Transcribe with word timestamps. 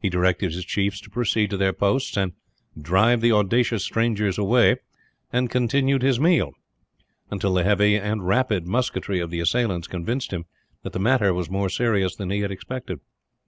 He 0.00 0.08
directed 0.08 0.54
his 0.54 0.64
chiefs 0.64 1.02
to 1.02 1.10
proceed 1.10 1.50
to 1.50 1.58
their 1.58 1.74
posts 1.74 2.16
and 2.16 2.32
"drive 2.80 3.20
the 3.20 3.32
audacious 3.32 3.84
strangers 3.84 4.38
away," 4.38 4.76
and 5.34 5.50
continued 5.50 6.00
his 6.00 6.18
meal 6.18 6.52
until 7.30 7.52
the 7.52 7.62
heavy 7.62 7.94
and 7.96 8.26
rapid 8.26 8.66
musketry 8.66 9.20
of 9.20 9.28
the 9.28 9.40
assailants 9.40 9.86
convinced 9.86 10.32
him 10.32 10.46
that 10.82 10.94
the 10.94 10.98
matter 10.98 11.34
was 11.34 11.50
more 11.50 11.68
serious 11.68 12.16
than 12.16 12.30
he 12.30 12.40
had 12.40 12.50
expected. 12.50 13.00